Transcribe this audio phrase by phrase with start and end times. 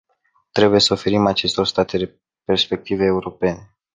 [0.51, 3.75] Trebuie să oferim acestor state perspective europene.